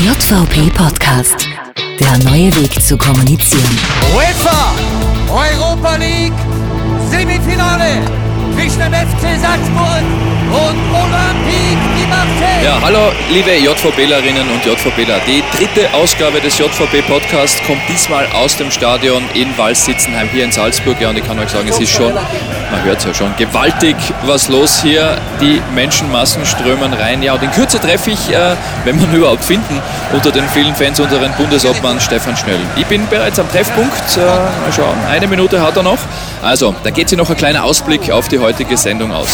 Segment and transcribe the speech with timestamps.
[0.00, 1.46] JVP Podcast.
[2.00, 3.68] Der neue Weg zu kommunizieren.
[4.16, 4.72] UEFA
[5.28, 6.32] Europa League
[7.10, 8.00] Semifinale
[8.60, 10.04] zwischen dem FC Salzburg
[10.50, 12.64] und Olympique de Marseille.
[12.64, 15.20] Ja, hallo liebe JVBlerinnen und JVBler.
[15.26, 20.52] Die dritte Ausgabe des JVB Podcasts kommt diesmal aus dem Stadion in Walsitzenheim hier in
[20.52, 21.00] Salzburg.
[21.00, 23.96] Ja, und ich kann euch sagen, es ist schon, man hört es ja schon, gewaltig
[24.26, 25.16] was los hier.
[25.40, 27.22] Die Menschenmassen strömen rein.
[27.22, 29.80] Ja, und in Kürze treffe ich, äh, wenn man überhaupt finden,
[30.12, 32.60] unter den vielen Fans unseren Bundesobmann Stefan Schnell.
[32.76, 34.18] Ich bin bereits am Treffpunkt.
[34.18, 36.00] Äh, mal schauen, eine Minute hat er noch.
[36.42, 39.28] Also, da geht sich noch ein kleiner Ausblick auf die heutige Sendung aus.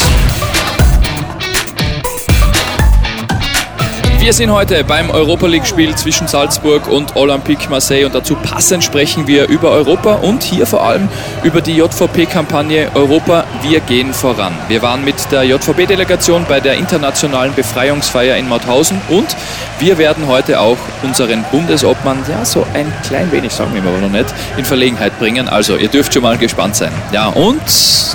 [4.27, 9.25] Wir sind heute beim Europa League-Spiel zwischen Salzburg und Olympique Marseille und dazu passend sprechen
[9.25, 11.07] wir über Europa und hier vor allem
[11.43, 14.53] über die JVP-Kampagne Europa, wir gehen voran.
[14.67, 19.33] Wir waren mit der JVP-Delegation bei der internationalen Befreiungsfeier in Mauthausen und
[19.79, 24.09] wir werden heute auch unseren Bundesobmann, ja so ein klein wenig, sagen wir aber noch
[24.09, 24.25] nicht,
[24.57, 25.47] in Verlegenheit bringen.
[25.47, 26.91] Also ihr dürft schon mal gespannt sein.
[27.13, 27.61] Ja und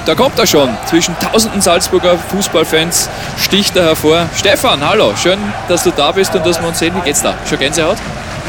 [0.05, 0.69] da kommt er schon.
[0.85, 4.27] Zwischen tausenden Salzburger Fußballfans sticht er hervor.
[4.37, 6.93] Stefan, hallo, schön, dass du da bist und dass wir uns sehen.
[6.97, 7.35] Wie geht's da?
[7.49, 7.99] Schon Gänsehaut?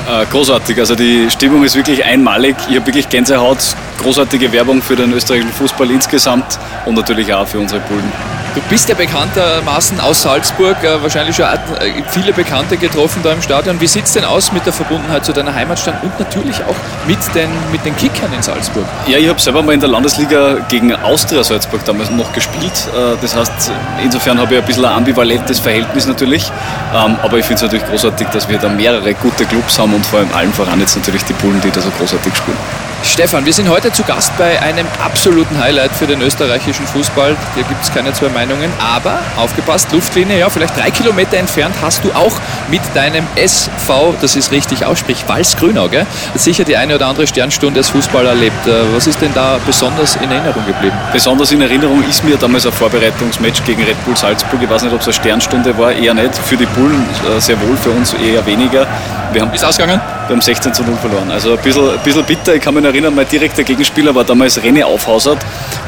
[0.10, 2.56] Äh, großartig, also die Stimmung ist wirklich einmalig.
[2.70, 3.60] Ich habe wirklich Gänsehaut,
[4.02, 8.43] großartige Werbung für den österreichischen Fußball insgesamt und natürlich auch für unsere Bullen.
[8.56, 13.42] Du bist ja bekanntermaßen aus Salzburg, äh, wahrscheinlich schon äh, viele Bekannte getroffen da im
[13.42, 13.82] Stadion.
[13.82, 16.76] Wie sieht es denn aus mit der Verbundenheit zu deiner Heimatstadt und natürlich auch
[17.08, 18.86] mit den, mit den Kickern in Salzburg?
[19.08, 22.74] Ja, ich habe selber mal in der Landesliga gegen Austria Salzburg damals noch gespielt.
[22.96, 23.72] Äh, das heißt,
[24.04, 26.52] insofern habe ich ein bisschen ein ambivalentes Verhältnis natürlich.
[26.94, 30.06] Ähm, aber ich finde es natürlich großartig, dass wir da mehrere gute Clubs haben und
[30.06, 32.58] vor allem allen voran jetzt natürlich die Bullen, die da so großartig spielen.
[33.04, 37.36] Stefan, wir sind heute zu Gast bei einem absoluten Highlight für den österreichischen Fußball.
[37.54, 42.04] Hier gibt es keine zwei Meinungen, aber aufgepasst, Luftlinie, ja, vielleicht drei Kilometer entfernt hast
[42.06, 46.08] du auch mit deinem SV, das ist richtig ausspricht, Walsgrünau, gell?
[46.36, 48.66] Sicher die eine oder andere Sternstunde als Fußballer erlebt.
[48.66, 50.96] Äh, was ist denn da besonders in Erinnerung geblieben?
[51.12, 54.62] Besonders in Erinnerung ist mir damals ein Vorbereitungsmatch gegen Red Bull Salzburg.
[54.64, 56.36] Ich weiß nicht, ob es eine Sternstunde war, eher nicht.
[56.36, 57.06] Für die Bullen
[57.36, 58.88] äh, sehr wohl, für uns eher weniger.
[59.34, 60.00] Wir haben, ist ausgegangen?
[60.28, 61.30] Wir haben 16 zu 0 verloren.
[61.32, 62.56] Also ein bisschen, ein bisschen bitter.
[62.56, 65.40] Ich kann mich erinnern, mein direkter Gegenspieler war damals René Aufhausert.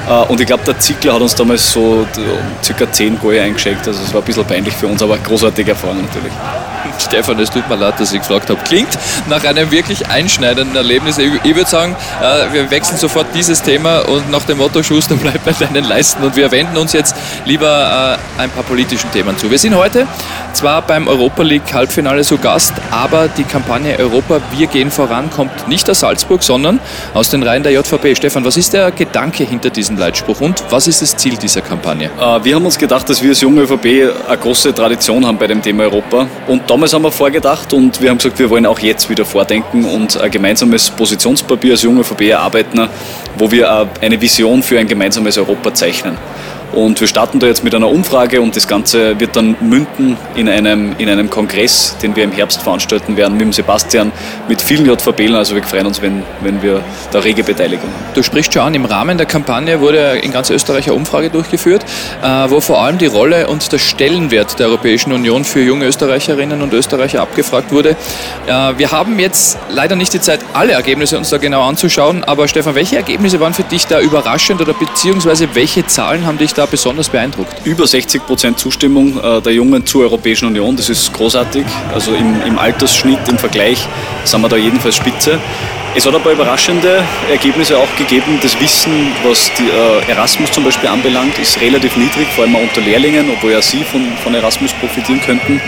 [0.09, 2.06] Äh, und ich glaube, der Ziegler hat uns damals so
[2.62, 3.88] circa 10 Goal eingeschenkt.
[3.88, 6.34] Also es war ein bisschen peinlich für uns, aber großartige Erfahrung natürlich.
[7.00, 8.59] Stefan, es tut mir leid, dass ich gefragt habe.
[8.63, 8.90] Klingt
[9.29, 11.18] nach einem wirklich einschneidenden Erlebnis.
[11.18, 15.45] Ich, würde sagen, äh, wir wechseln sofort dieses Thema und nach dem Motto Schuster bleibt
[15.45, 19.50] bei deinen Leisten und wir wenden uns jetzt lieber äh, ein paar politischen Themen zu.
[19.50, 20.07] Wir sind heute
[20.56, 25.68] zwar beim Europa League Halbfinale zu Gast, aber die Kampagne Europa, wir gehen voran, kommt
[25.68, 26.80] nicht aus Salzburg, sondern
[27.14, 28.16] aus den Reihen der JVP.
[28.16, 32.10] Stefan, was ist der Gedanke hinter diesem Leitspruch und was ist das Ziel dieser Kampagne?
[32.20, 35.48] Äh, wir haben uns gedacht, dass wir als junge ÖVP eine große Tradition haben bei
[35.48, 38.80] dem Thema Europa und damals haben wir vorgedacht und wir haben gesagt, wir wollen auch
[38.80, 42.88] jetzt wieder vordenken und ein gemeinsames Positionspapier als junge ÖVP erarbeiten,
[43.38, 46.18] wo wir eine Vision für ein gemeinsames Europa zeichnen.
[46.75, 50.50] Und wir starten da jetzt mit einer Umfrage und das Ganze wird dann münden in
[50.50, 54.12] einem, in einem Kongress, den wir im Herbst veranstalten werden mit dem Sebastian,
[54.50, 55.36] mit vielen JVBlern.
[55.36, 56.81] Also wir freuen uns, wenn, wenn wir
[57.12, 58.13] da rege Beteiligung haben.
[58.13, 61.86] Du sprichst schon an, im Rahmen der Kampagne wurde in ganz Österreich eine Umfrage durchgeführt,
[62.22, 66.62] äh, wo vor allem die Rolle und der Stellenwert der Europäischen Union für junge Österreicherinnen
[66.62, 67.92] und Österreicher abgefragt wurde.
[68.47, 72.50] Äh, wir haben jetzt leider nicht die Zeit, alle Ergebnisse uns da genau anzuschauen, aber
[72.50, 76.65] Stefan, welche Ergebnisse waren für dich da überraschend oder beziehungsweise welche Zahlen haben dich da
[76.68, 77.66] besonders beeindruckt?
[77.66, 81.66] Über 60 Prozent Zustimmung äh, der Jungen zur Europäischen Union, das ist großartig.
[81.94, 83.88] Also im, im Altersschnitt, im Vergleich
[84.24, 85.40] sind wir da jedenfalls spitze.
[85.96, 88.40] Es hat ein paar überraschende Ergebnisse auch gegeben.
[88.42, 92.81] Das Wissen, was die äh, Erasmus zum Beispiel anbelangt, ist relativ niedrig, vor allem unter
[92.81, 95.62] Lehrlingen, obwohl ja sie von, von Erasmus profitieren könnten.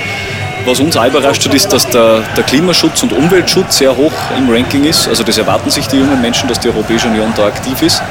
[0.65, 4.49] Was uns auch überrascht hat, ist, dass der, der, Klimaschutz und Umweltschutz sehr hoch im
[4.49, 5.07] Ranking ist.
[5.07, 8.01] Also das erwarten sich die jungen Menschen, dass die Europäische Union da aktiv ist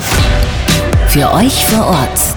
[1.09, 2.35] Für euch vor Ort.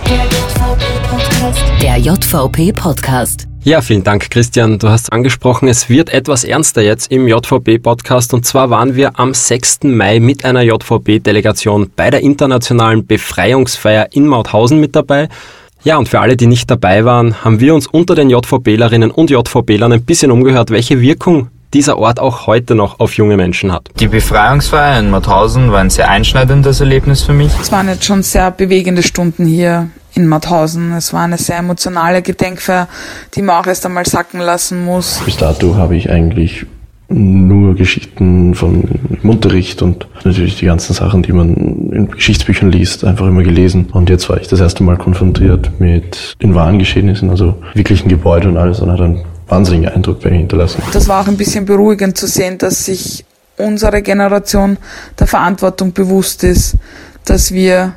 [1.83, 3.47] Der JVP-Podcast.
[3.65, 4.79] Ja, vielen Dank, Christian.
[4.79, 8.35] Du hast angesprochen, es wird etwas ernster jetzt im JVB-Podcast.
[8.35, 9.85] Und zwar waren wir am 6.
[9.85, 15.29] Mai mit einer JVB-Delegation bei der internationalen Befreiungsfeier in Mauthausen mit dabei.
[15.83, 19.31] Ja, und für alle, die nicht dabei waren, haben wir uns unter den JVBlerinnen und
[19.31, 23.89] JVBlern ein bisschen umgehört, welche Wirkung dieser Ort auch heute noch auf junge Menschen hat.
[24.01, 27.53] Die Befreiungsfeier in Mauthausen war ein sehr einschneidendes Erlebnis für mich.
[27.61, 30.93] Es waren jetzt schon sehr bewegende Stunden hier in Mauthausen.
[30.93, 32.89] Es war eine sehr emotionale Gedenkfeier,
[33.35, 35.21] die man auch erst einmal sacken lassen muss.
[35.25, 36.67] Bis dato habe ich eigentlich
[37.11, 38.85] nur Geschichten von
[39.23, 41.55] im Unterricht und natürlich die ganzen Sachen, die man
[41.91, 43.87] in Geschichtsbüchern liest, einfach immer gelesen.
[43.93, 48.49] Und jetzt war ich das erste Mal konfrontiert mit den wahren Geschehnissen, also wirklichen Gebäude
[48.49, 50.83] und alles und hat einen wahnsinnigen Eindruck bei mir hinterlassen.
[50.93, 53.25] Das war auch ein bisschen beruhigend zu sehen, dass sich
[53.57, 54.77] unsere Generation
[55.19, 56.77] der Verantwortung bewusst ist,
[57.25, 57.95] dass wir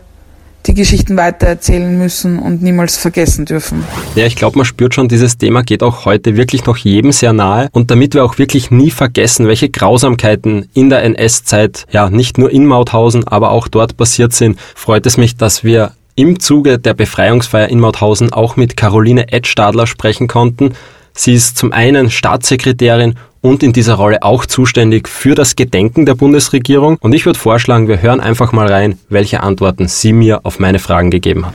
[0.68, 3.84] die Geschichten weitererzählen müssen und niemals vergessen dürfen.
[4.16, 7.34] Ja, ich glaube, man spürt schon, dieses Thema geht auch heute wirklich noch jedem sehr
[7.34, 7.70] nahe.
[7.72, 12.52] Und damit wir auch wirklich nie vergessen, welche Grausamkeiten in der NS-Zeit, ja, nicht nur
[12.52, 16.94] in Mauthausen, aber auch dort passiert sind, freut es mich, dass wir im Zuge der
[16.94, 20.74] Befreiungsfeier in Mauthausen auch mit Caroline Edstadler sprechen konnten.
[21.14, 26.16] Sie ist zum einen Staatssekretärin und in dieser Rolle auch zuständig für das Gedenken der
[26.16, 26.98] Bundesregierung.
[27.02, 30.80] Und ich würde vorschlagen, wir hören einfach mal rein, welche Antworten sie mir auf meine
[30.80, 31.54] Fragen gegeben hat.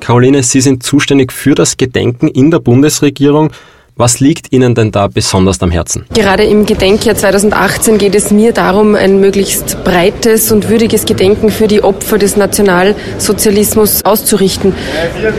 [0.00, 3.52] Caroline, Sie sind zuständig für das Gedenken in der Bundesregierung.
[3.96, 6.06] Was liegt Ihnen denn da besonders am Herzen?
[6.14, 11.68] Gerade im Gedenkjahr 2018 geht es mir darum, ein möglichst breites und würdiges Gedenken für
[11.68, 14.72] die Opfer des Nationalsozialismus auszurichten.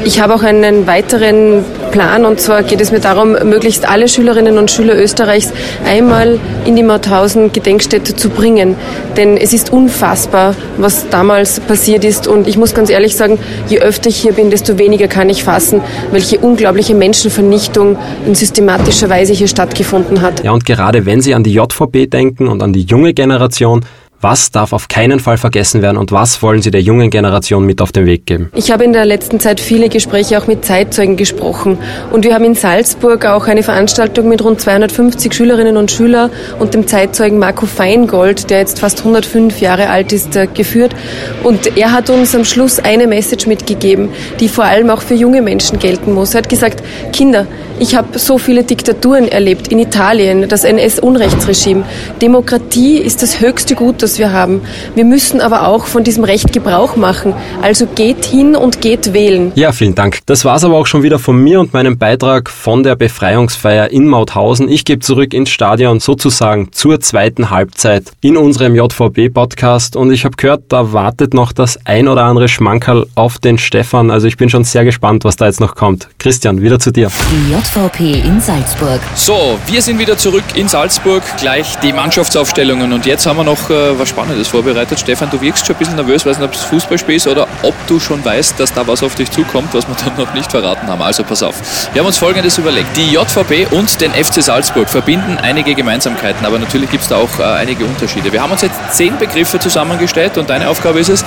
[0.05, 4.57] Ich habe auch einen weiteren Plan und zwar geht es mir darum, möglichst alle Schülerinnen
[4.57, 5.51] und Schüler Österreichs
[5.85, 8.75] einmal in die Mauthausen Gedenkstätte zu bringen.
[9.17, 13.79] Denn es ist unfassbar, was damals passiert ist und ich muss ganz ehrlich sagen, je
[13.79, 19.33] öfter ich hier bin, desto weniger kann ich fassen, welche unglaubliche Menschenvernichtung in systematischer Weise
[19.33, 20.43] hier stattgefunden hat.
[20.43, 23.85] Ja, und gerade wenn Sie an die JVB denken und an die junge Generation,
[24.21, 27.81] was darf auf keinen Fall vergessen werden und was wollen Sie der jungen Generation mit
[27.81, 28.51] auf den Weg geben?
[28.55, 31.77] Ich habe in der letzten Zeit viele Gespräche auch mit Zeitzeugen gesprochen
[32.11, 36.29] und wir haben in Salzburg auch eine Veranstaltung mit rund 250 Schülerinnen und Schülern
[36.59, 40.95] und dem Zeitzeugen Marco Feingold, der jetzt fast 105 Jahre alt ist, äh, geführt
[41.43, 44.09] und er hat uns am Schluss eine Message mitgegeben,
[44.39, 46.33] die vor allem auch für junge Menschen gelten muss.
[46.33, 46.83] Er hat gesagt,
[47.13, 47.47] Kinder,
[47.81, 51.83] ich habe so viele Diktaturen erlebt in Italien, das NS-Unrechtsregime.
[52.21, 54.61] Demokratie ist das höchste Gut, das wir haben.
[54.93, 57.33] Wir müssen aber auch von diesem Recht Gebrauch machen.
[57.63, 59.51] Also geht hin und geht wählen.
[59.55, 60.19] Ja, vielen Dank.
[60.27, 64.07] Das war's aber auch schon wieder von mir und meinem Beitrag von der Befreiungsfeier in
[64.07, 64.69] Mauthausen.
[64.69, 70.35] Ich gebe zurück ins Stadion sozusagen zur zweiten Halbzeit in unserem JVB-Podcast und ich habe
[70.37, 74.11] gehört, da wartet noch das ein oder andere Schmankerl auf den Stefan.
[74.11, 76.09] Also ich bin schon sehr gespannt, was da jetzt noch kommt.
[76.19, 77.09] Christian, wieder zu dir.
[77.31, 78.99] Die JVP in Salzburg.
[79.15, 81.23] So, wir sind wieder zurück in Salzburg.
[81.37, 82.91] Gleich die Mannschaftsaufstellungen.
[82.91, 84.99] Und jetzt haben wir noch äh, was Spannendes vorbereitet.
[84.99, 87.73] Stefan, du wirkst schon ein bisschen nervös, weiß nicht, ob es Fußballspiel ist oder ob
[87.87, 90.85] du schon weißt, dass da was auf dich zukommt, was wir dann noch nicht verraten
[90.87, 91.01] haben.
[91.01, 91.55] Also pass auf.
[91.93, 92.97] Wir haben uns Folgendes überlegt.
[92.97, 97.39] Die JVP und den FC Salzburg verbinden einige Gemeinsamkeiten, aber natürlich gibt es da auch
[97.39, 98.33] äh, einige Unterschiede.
[98.33, 101.23] Wir haben uns jetzt zehn Begriffe zusammengestellt und deine Aufgabe ist es,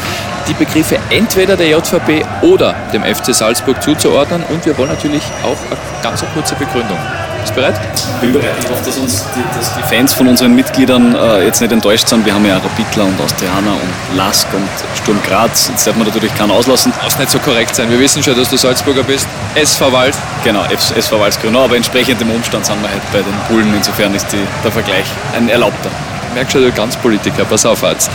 [0.49, 5.56] die Begriffe entweder der JVP oder dem FC Salzburg zuzuordnen und wir wollen natürlich auch
[5.67, 6.99] eine ganz eine kurze Begründung.
[7.44, 7.81] Bist du bereit?
[7.94, 8.55] Ich bin bereit.
[8.58, 12.08] Ich hoffe, dass, uns die, dass die Fans von unseren Mitgliedern äh, jetzt nicht enttäuscht
[12.08, 12.25] sind.
[12.25, 15.69] Wir haben ja Rapidler und Austrianer und Lask und Sturm Graz.
[15.69, 16.90] Jetzt darf man natürlich keinen auslassen.
[17.02, 17.90] Muss nicht so korrekt sein.
[17.90, 19.29] Wir wissen schon, dass du Salzburger bist.
[19.56, 20.14] SV Wald.
[20.43, 21.64] Genau, SV Walsgrünau.
[21.64, 23.75] Aber entsprechend dem Umstand sind wir halt bei den Bullen.
[23.75, 25.04] Insofern ist die, der Vergleich
[25.37, 25.90] ein erlaubter.
[26.35, 27.45] Merkst schon, du ganz Politiker.
[27.45, 28.11] Pass auf jetzt.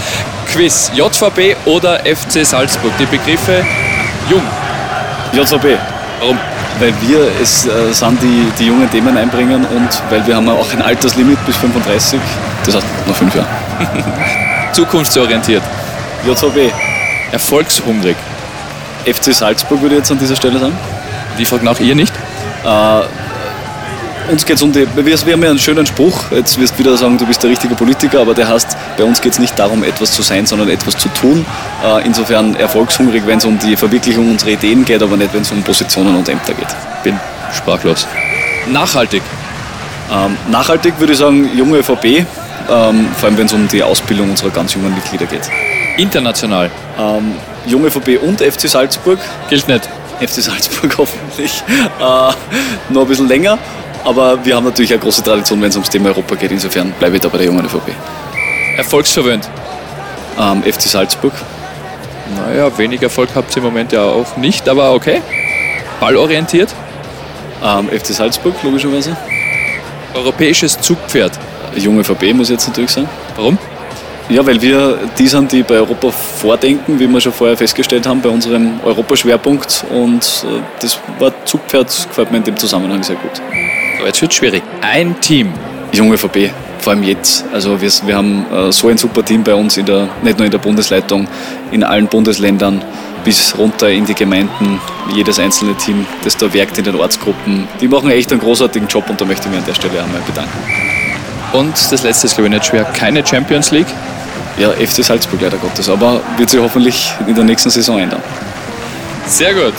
[0.51, 0.91] Quiz.
[0.93, 2.91] JVB oder FC Salzburg?
[2.99, 3.63] Die Begriffe
[4.29, 4.43] jung.
[5.33, 5.77] JVB.
[6.19, 6.37] Warum?
[6.79, 10.71] Weil wir es äh, sind, die, die jungen Themen einbringen und weil wir haben auch
[10.73, 12.19] ein Alterslimit bis 35.
[12.65, 13.47] Das heißt noch fünf Jahre.
[14.73, 15.63] Zukunftsorientiert.
[16.25, 16.73] JVB.
[17.31, 18.17] Erfolgshungrig.
[19.05, 20.77] FC Salzburg würde ich jetzt an dieser Stelle sagen.
[21.37, 22.13] Die fragt nach ihr nicht.
[22.65, 23.01] Äh,
[24.29, 24.87] uns geht es um die.
[24.95, 26.31] Wir, haben ja einen schönen Spruch.
[26.31, 29.21] Jetzt wirst du wieder sagen, du bist der richtige Politiker, aber der heißt, bei uns
[29.21, 31.45] geht es nicht darum, etwas zu sein, sondern etwas zu tun.
[31.83, 35.51] Äh, insofern erfolgshungrig, wenn es um die Verwirklichung unserer Ideen geht, aber nicht, wenn es
[35.51, 36.67] um Positionen und Ämter geht.
[37.03, 37.19] Bin
[37.55, 38.07] sprachlos.
[38.71, 39.23] Nachhaltig.
[40.11, 42.25] Ähm, nachhaltig würde ich sagen, junge ÖVP, ähm,
[43.17, 45.49] vor allem wenn es um die Ausbildung unserer ganz jungen Mitglieder geht.
[45.97, 46.69] International.
[46.97, 47.33] Ähm,
[47.65, 49.19] junge ÖVP und FC Salzburg.
[49.49, 49.89] Gilt nicht.
[50.19, 51.63] FC Salzburg hoffentlich
[51.99, 53.57] äh, noch ein bisschen länger.
[54.03, 56.51] Aber wir haben natürlich eine große Tradition, wenn es ums Thema Europa geht.
[56.51, 57.91] Insofern bleibe ich da bei der jungen ÖVP.
[58.77, 59.49] Erfolgsverwöhnt.
[60.39, 61.33] Ähm, FC Salzburg.
[62.35, 65.21] Naja, wenig Erfolg habt ihr im Moment ja auch nicht, aber okay.
[65.99, 66.73] Ballorientiert.
[67.63, 69.17] Ähm, FC Salzburg, logischerweise.
[70.13, 71.37] Europäisches Zugpferd.
[71.75, 73.09] Junge ÖVP muss ich jetzt natürlich sagen.
[73.35, 73.57] Warum?
[74.29, 78.21] Ja, weil wir die sind, die bei Europa vordenken, wie wir schon vorher festgestellt haben,
[78.21, 79.85] bei unserem Europaschwerpunkt.
[79.91, 83.41] Und äh, das war Zugpferd, gefällt mir in dem Zusammenhang sehr gut.
[83.99, 84.63] So, jetzt wird es schwierig.
[84.81, 85.53] Ein Team.
[85.91, 87.43] Junge VB, vor allem jetzt.
[87.51, 90.45] Also wir, wir haben äh, so ein super Team bei uns, in der, nicht nur
[90.45, 91.27] in der Bundesleitung,
[91.71, 92.81] in allen Bundesländern
[93.25, 94.79] bis runter in die Gemeinden,
[95.13, 97.67] jedes einzelne Team, das da werkt in den Ortsgruppen.
[97.81, 100.21] Die machen echt einen großartigen Job und da möchte ich mich an der Stelle einmal
[100.21, 100.57] bedanken.
[101.51, 102.85] Und das letzte ist, glaube ich, nicht schwer.
[102.85, 103.87] Keine Champions League.
[104.57, 108.21] Ja, FC Salzburg leider Gottes, aber wird sich hoffentlich in der nächsten Saison ändern.
[109.25, 109.73] Sehr gut.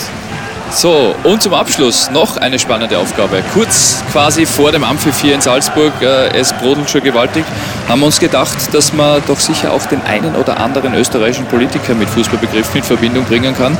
[0.72, 3.42] So, und zum Abschluss noch eine spannende Aufgabe.
[3.52, 7.44] Kurz quasi vor dem Amphi 4 in Salzburg, äh, es brodelt schon gewaltig,
[7.88, 11.94] haben wir uns gedacht, dass man doch sicher auch den einen oder anderen österreichischen Politiker
[11.94, 13.76] mit Fußballbegriffen in Verbindung bringen kann.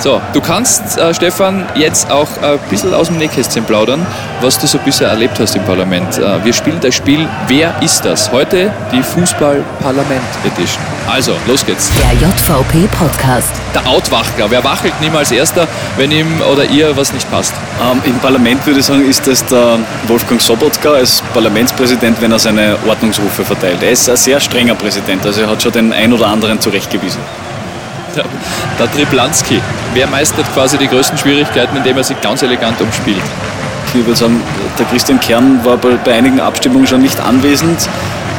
[0.00, 4.06] So, du kannst, äh, Stefan, jetzt auch ein bisschen aus dem Nähkästchen plaudern,
[4.40, 6.16] was du so bisher erlebt hast im Parlament.
[6.18, 8.30] Äh, wir spielen das Spiel Wer ist das?
[8.30, 10.80] Heute die Fußball-Parlament Edition.
[11.10, 11.90] Also, los geht's.
[11.98, 13.50] Der JVP-Podcast.
[13.74, 14.48] Der Outwachtler.
[14.50, 17.54] Wer wachelt niemals Erster, wenn ihm oder ihr was nicht passt?
[17.82, 22.38] Ähm, Im Parlament würde ich sagen, ist das der Wolfgang Sobotka als Parlamentspräsident, wenn er
[22.38, 23.82] seine Ordnungsrufe verteilt.
[23.82, 27.47] Er ist ein sehr strenger Präsident, also er hat schon den ein oder anderen zurechtgewiesen.
[28.16, 28.24] Der,
[28.78, 29.60] der Triplanski.
[29.94, 33.22] Wer meistert quasi die größten Schwierigkeiten, indem er sich ganz elegant umspielt?
[33.94, 34.42] Ich würde sagen,
[34.78, 37.88] der Christian Kern war bei, bei einigen Abstimmungen schon nicht anwesend.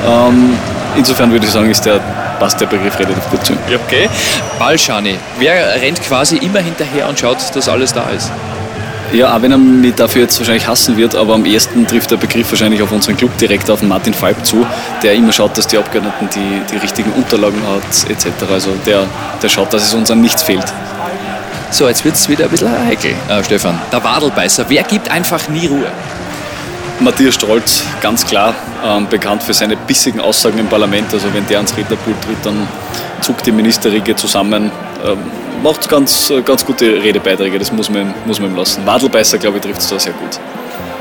[0.08, 0.58] Ähm,
[0.96, 2.00] insofern würde ich sagen, ist der,
[2.40, 4.10] passt der Begriff relativ gut zu okay.
[4.58, 5.18] Ballschani.
[5.40, 8.32] Wer rennt quasi immer hinterher und schaut, dass alles da ist?
[9.12, 12.18] Ja, auch wenn er mich dafür jetzt wahrscheinlich hassen wird, aber am ersten trifft der
[12.18, 14.66] Begriff wahrscheinlich auf unseren Clubdirektor, auf den Martin Falk zu,
[15.02, 18.28] der immer schaut, dass die Abgeordneten die, die richtigen Unterlagen hat, etc.
[18.52, 19.08] Also der,
[19.42, 20.66] der schaut, dass es uns an nichts fehlt.
[21.72, 23.80] So, jetzt wird es wieder ein bisschen heikel, äh, Stefan.
[23.92, 24.66] Der Wadelbeißer.
[24.70, 25.88] Wer gibt einfach nie Ruhe?
[27.00, 28.54] Matthias Strolz, ganz klar,
[28.86, 31.12] ähm, bekannt für seine bissigen Aussagen im Parlament.
[31.14, 32.68] Also wenn der ans Rednerpult tritt, dann
[33.22, 34.72] zuckt die Ministerriege zusammen.
[35.04, 35.18] Ähm,
[35.64, 38.86] macht ganz, ganz gute Redebeiträge, das muss man, muss man ihm lassen.
[38.86, 40.40] Wadelbeißer, glaube ich, trifft es da sehr gut.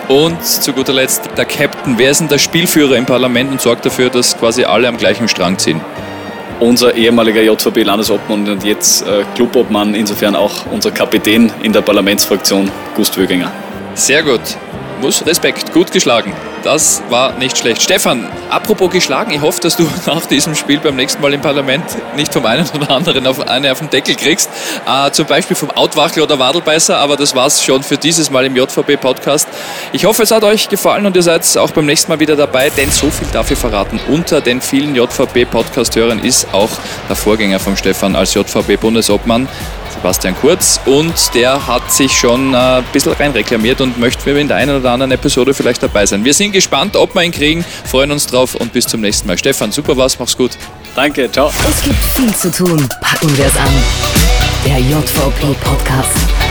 [0.08, 1.98] Und zu guter Letzt der Captain.
[1.98, 5.28] Wer ist denn der Spielführer im Parlament und sorgt dafür, dass quasi alle am gleichen
[5.28, 5.80] Strang ziehen?
[6.60, 13.16] Unser ehemaliger JVB-Landesobmann und jetzt äh, Clubobmann, insofern auch unser Kapitän in der Parlamentsfraktion, Gust
[13.18, 13.52] Wöginger.
[13.94, 14.40] Sehr gut.
[15.00, 16.32] Muss Respekt, gut geschlagen.
[16.62, 17.82] Das war nicht schlecht.
[17.82, 21.84] Stefan, apropos geschlagen, ich hoffe, dass du nach diesem Spiel beim nächsten Mal im Parlament
[22.16, 24.50] nicht vom einen oder anderen auf eine auf den Deckel kriegst.
[24.86, 28.56] Äh, zum Beispiel vom Outwachel oder Wadelbeißer, aber das war's schon für dieses Mal im
[28.56, 29.48] JVB-Podcast.
[29.92, 32.70] Ich hoffe, es hat euch gefallen und ihr seid auch beim nächsten Mal wieder dabei,
[32.70, 34.00] denn so viel darf ich verraten.
[34.08, 36.70] Unter den vielen JVB-Podcast-Hörern ist auch
[37.08, 39.48] der Vorgänger von Stefan als JVB-Bundesobmann.
[39.98, 44.76] Sebastian Kurz und der hat sich schon ein bisschen reinreklamiert und möchte in der einen
[44.78, 46.24] oder anderen Episode vielleicht dabei sein.
[46.24, 49.36] Wir sind gespannt, ob wir ihn kriegen, freuen uns drauf und bis zum nächsten Mal.
[49.36, 50.52] Stefan, super was, mach's gut.
[50.94, 51.50] Danke, ciao.
[51.68, 52.88] Es gibt viel zu tun.
[53.00, 53.72] Packen wir es an.
[54.64, 56.47] Der JVP Podcast.